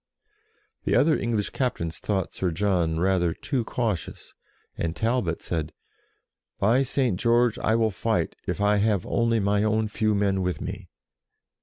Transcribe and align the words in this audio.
50 0.01 0.01
JOAN 0.01 0.71
OF 0.71 0.77
ARC 0.77 0.85
The 0.85 0.95
other 1.13 1.21
English 1.21 1.49
captains 1.51 1.99
thought 1.99 2.33
Sir 2.33 2.49
John 2.49 2.99
rather 2.99 3.35
too 3.35 3.63
cautious, 3.63 4.33
and 4.75 4.95
Talbot 4.95 5.43
said, 5.43 5.73
"By 6.57 6.81
St. 6.81 7.19
George, 7.19 7.59
I 7.59 7.75
will 7.75 7.91
fight 7.91 8.35
if 8.47 8.59
I 8.59 8.77
have 8.77 9.05
only 9.05 9.39
my 9.39 9.61
own 9.61 9.87
few 9.89 10.15
men 10.15 10.41
with 10.41 10.59
me 10.59 10.89